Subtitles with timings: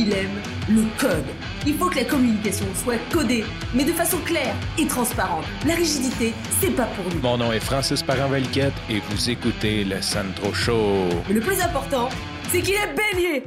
[0.00, 1.26] il aime le code.
[1.66, 5.44] Il faut que la communication soit codée, mais de façon claire et transparente.
[5.66, 7.20] La rigidité, c'est pas pour nous.
[7.20, 11.08] Mon nom est Francis parent et vous écoutez le Sandro Show.
[11.28, 12.08] Mais le plus important,
[12.48, 13.44] c'est qu'il est bélier.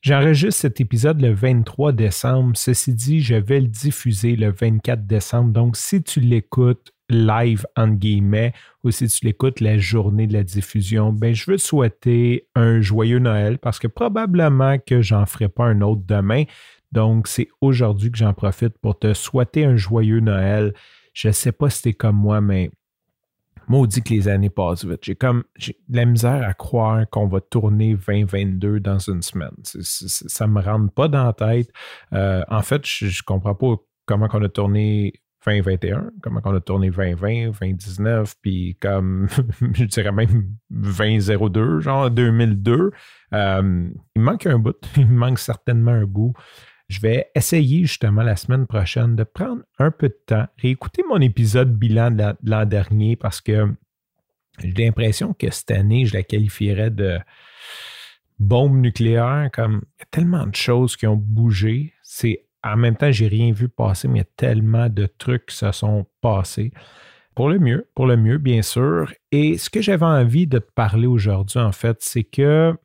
[0.00, 2.52] J'enregistre cet épisode le 23 décembre.
[2.56, 5.50] Ceci dit, je vais le diffuser le 24 décembre.
[5.50, 8.52] Donc, si tu l'écoutes live, entre guillemets,
[8.84, 12.80] ou si tu l'écoutes la journée de la diffusion, ben, je veux te souhaiter un
[12.80, 16.44] joyeux Noël parce que probablement que j'en ferai pas un autre demain.
[16.90, 20.74] Donc, c'est aujourd'hui que j'en profite pour te souhaiter un joyeux Noël.
[21.14, 22.70] Je ne sais pas si es comme moi, mais
[23.68, 25.00] maudit que les années passent vite.
[25.02, 29.54] J'ai comme j'ai de la misère à croire qu'on va tourner 2022 dans une semaine.
[29.62, 31.70] ça ne me rentre pas dans la tête.
[32.12, 36.60] Euh, en fait, je ne comprends pas comment on a tourné 2021, comment on a
[36.60, 39.28] tourné 2020, 2019, puis comme,
[39.74, 42.90] je dirais même 2002, genre 2002.
[43.34, 46.32] Euh, il manque un bout, il manque certainement un bout.
[46.88, 51.20] Je vais essayer justement la semaine prochaine de prendre un peu de temps, réécouter mon
[51.20, 53.74] épisode bilan de l'an dernier parce que
[54.58, 57.18] j'ai l'impression que cette année, je la qualifierais de
[58.38, 61.94] bombe nucléaire, comme il y a tellement de choses qui ont bougé.
[62.02, 66.72] C'est en même temps, j'ai rien vu passer, mais tellement de trucs se sont passés.
[67.34, 69.12] Pour le mieux, pour le mieux, bien sûr.
[69.30, 72.76] Et ce que j'avais envie de te parler aujourd'hui, en fait, c'est que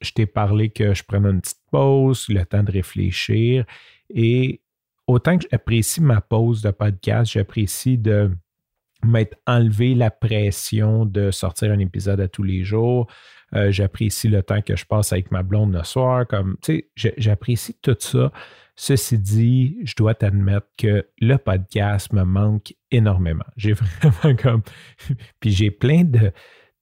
[0.00, 3.64] je t'ai parlé que je prenais une petite pause, le temps de réfléchir.
[4.10, 4.60] Et
[5.06, 8.30] autant que j'apprécie ma pause de podcast, j'apprécie de
[9.04, 13.06] m'être enlevé la pression de sortir un épisode à tous les jours.
[13.54, 16.26] Euh, j'apprécie le temps que je passe avec ma blonde le soir.
[16.26, 18.32] Comme, tu sais, j'apprécie tout ça.
[18.76, 23.44] Ceci dit, je dois t'admettre que le podcast me manque énormément.
[23.56, 23.72] J'ai
[24.02, 24.62] vraiment comme.
[25.40, 26.32] Puis j'ai plein de,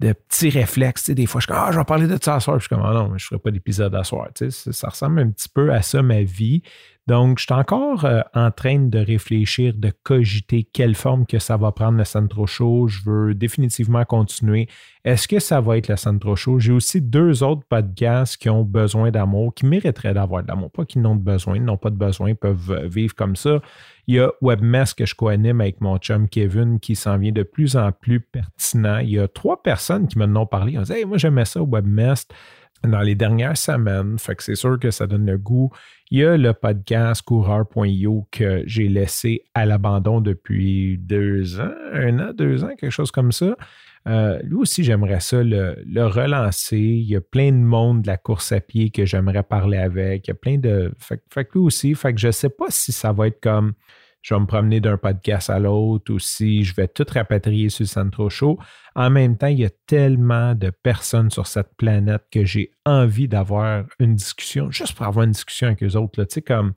[0.01, 1.11] petits réflexes.
[1.11, 2.57] des fois, je suis comme, ah, je vais parler de ça à soir.
[2.57, 4.29] Puis je suis comme, ah non, je ne ferai pas d'épisode à soir.
[4.49, 6.63] ça ressemble un petit peu à ça, ma vie.
[7.09, 11.57] Donc, je suis encore euh, en train de réfléchir, de cogiter quelle forme que ça
[11.57, 12.87] va prendre le Centro Show.
[12.87, 14.69] Je veux définitivement continuer.
[15.05, 16.61] Est-ce que ça va être le Centro Show?
[16.61, 20.71] J'ai aussi deux autres podcasts qui ont besoin d'amour, qui mériteraient d'avoir de l'amour.
[20.71, 23.61] Pas qu'ils n'ont de besoin, ils n'ont pas de besoin, ils peuvent vivre comme ça.
[24.07, 27.43] Il y a WebMess que je co-anime avec mon chum Kevin qui s'en vient de
[27.43, 28.99] plus en plus pertinent.
[28.99, 30.73] Il y a trois personnes qui m'en ont parlé.
[30.73, 32.27] Ils ont dit hey, moi j'aimais ça WebMess
[32.85, 34.17] dans les dernières semaines.
[34.39, 35.71] C'est sûr que ça donne le goût.
[36.11, 42.19] Il y a le podcast coureur.io que j'ai laissé à l'abandon depuis deux ans, un
[42.19, 43.57] an, deux ans, quelque chose comme ça.
[44.09, 45.77] Euh, lui aussi, j'aimerais ça le,
[46.07, 46.77] relancer.
[46.77, 50.27] Il y a plein de monde de la course à pied que j'aimerais parler avec.
[50.27, 50.93] Il y a plein de.
[50.99, 53.41] Fait, fait que lui aussi, fait que je ne sais pas si ça va être
[53.41, 53.75] comme
[54.23, 57.83] je vais me promener d'un podcast à l'autre ou si je vais tout rapatrier sur
[57.83, 58.59] le Centro Show.
[58.95, 63.27] En même temps, il y a tellement de personnes sur cette planète que j'ai envie
[63.27, 66.23] d'avoir une discussion, juste pour avoir une discussion avec eux autres.
[66.25, 66.73] Tu sais, comme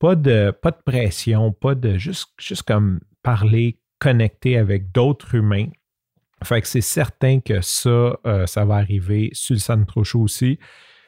[0.00, 5.68] pas de, pas de pression, pas de juste, juste comme parler, connecter avec d'autres humains.
[6.42, 10.58] Fait que c'est certain que ça, euh, ça va arriver sur le Centro Show aussi.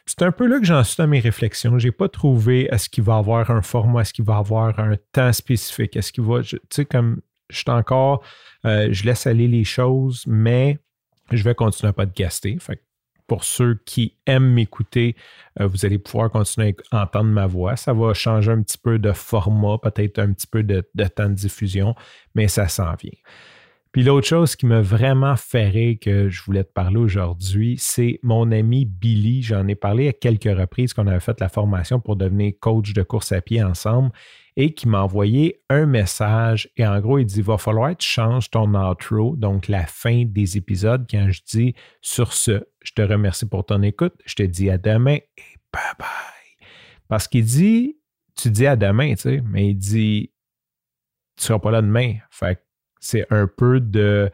[0.06, 1.78] C'est un peu là que j'en suis dans mes réflexions.
[1.78, 4.96] Je n'ai pas trouvé est-ce qu'il va avoir un format, est-ce qu'il va avoir un
[5.12, 6.42] temps spécifique, est-ce qu'il va.
[6.42, 7.20] Tu sais, comme
[7.50, 8.24] je suis encore,
[8.66, 10.78] euh, je laisse aller les choses, mais
[11.30, 12.56] je vais continuer à podcaster.
[12.60, 12.82] Fait
[13.28, 15.16] pour ceux qui aiment m'écouter,
[15.60, 17.76] euh, vous allez pouvoir continuer à entendre ma voix.
[17.76, 20.82] Ça va changer un petit peu de format, peut-être un petit peu de
[21.14, 21.94] temps de diffusion,
[22.34, 23.12] mais ça s'en vient.
[23.92, 28.50] Puis l'autre chose qui m'a vraiment ferré que je voulais te parler aujourd'hui, c'est mon
[28.50, 29.42] ami Billy.
[29.42, 33.02] J'en ai parlé à quelques reprises qu'on avait fait la formation pour devenir coach de
[33.02, 34.10] course à pied ensemble
[34.56, 36.70] et qui m'a envoyé un message.
[36.78, 40.24] Et en gros, il dit Va falloir que tu changes ton outro, donc la fin
[40.24, 44.42] des épisodes, quand je dis sur ce, je te remercie pour ton écoute, je te
[44.42, 46.66] dis à demain et bye bye.
[47.08, 47.98] Parce qu'il dit
[48.36, 50.32] Tu dis à demain, tu sais, mais il dit
[51.36, 52.14] Tu seras pas là demain.
[52.30, 52.58] Fait
[53.02, 54.30] c'est un peu de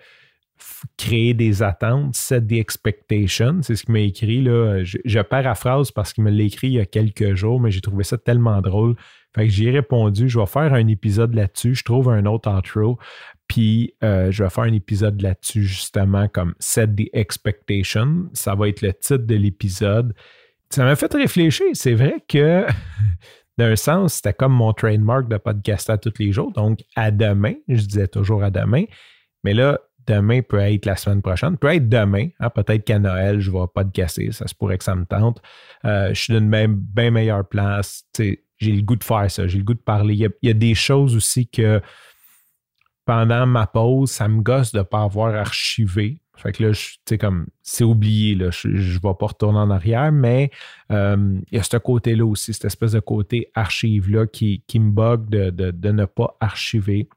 [0.97, 3.61] créer des attentes, set the expectation.
[3.63, 4.43] C'est ce qu'il m'a écrit.
[4.43, 4.83] Là.
[4.85, 8.05] Je, paraphrase parce qu'il me l'a écrit il y a quelques jours, mais j'ai trouvé
[8.05, 8.95] ça tellement drôle.
[9.35, 11.75] Fait que j'ai répondu, je vais faire un épisode là-dessus.
[11.75, 12.99] Je trouve un autre outro.
[13.47, 18.29] Puis euh, je vais faire un épisode là-dessus, justement, comme Set the Expectation.
[18.33, 20.15] Ça va être le titre de l'épisode.
[20.71, 21.67] Ça m'a fait réfléchir.
[21.73, 22.67] C'est vrai que
[23.59, 26.53] d'un sens, c'était comme mon trademark de podcaster tous les jours.
[26.53, 28.85] Donc, à demain, je disais toujours à demain.
[29.45, 32.29] Mais là, demain peut être la semaine prochaine, peut être demain.
[32.41, 34.33] Hein, peut-être qu'à Noël, je vais podcaster.
[34.33, 35.43] Ça se pourrait que ça me tente.
[35.85, 38.05] Euh, je suis d'une même bien meilleure place.
[38.17, 39.47] j'ai le goût de faire ça.
[39.47, 40.15] J'ai le goût de parler.
[40.15, 41.81] Il y, a, des choses aussi que
[43.05, 46.21] pendant ma pause, ça me gosse de ne pas avoir archivé.
[46.39, 50.13] Fait que là, tu comme, c'est oublié, là, je ne vais pas retourner en arrière,
[50.13, 50.51] mais
[50.93, 54.91] euh, il y a ce côté-là aussi, cette espèce de côté archive-là qui, qui me
[54.91, 57.09] bug de, de, ne pas archiver.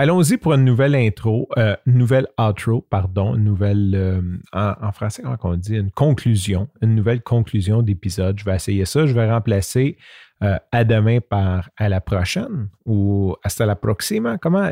[0.00, 5.38] Allons-y pour une nouvelle intro, euh, nouvelle outro, pardon, une nouvelle, euh, en, français, comment
[5.42, 8.38] on dit, une conclusion, une nouvelle conclusion d'épisode.
[8.38, 9.06] Je vais essayer ça.
[9.06, 9.98] Je vais remplacer
[10.42, 14.38] euh, à demain par à la prochaine ou hasta la proxima?
[14.38, 14.70] Comment?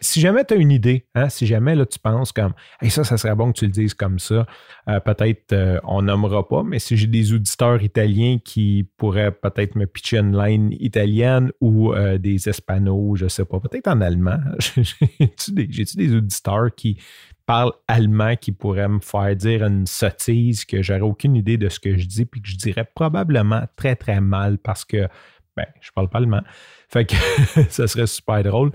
[0.00, 2.52] si jamais tu as une idée, hein, si jamais là, tu penses comme
[2.88, 4.46] ça, ça serait bon que tu le dises comme ça,
[4.88, 9.76] euh, peut-être euh, on nommera pas, mais si j'ai des auditeurs italiens qui pourraient peut-être
[9.76, 14.38] me pitcher une line italienne ou des espagnols, je sais pas, peut-être en allemand.
[14.58, 16.98] J'ai-tu des auditeurs qui
[17.48, 21.80] parle allemand qui pourrait me faire dire une sottise que j'aurais aucune idée de ce
[21.80, 25.08] que je dis, puis que je dirais probablement très, très mal parce que,
[25.56, 26.42] ben, je parle pas allemand.
[26.90, 27.14] Fait que
[27.70, 28.72] ça serait super drôle.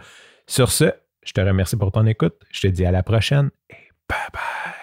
[0.47, 0.85] Sur ce,
[1.23, 2.33] je te remercie pour ton écoute.
[2.49, 3.75] Je te dis à la prochaine et
[4.09, 4.82] bye bye.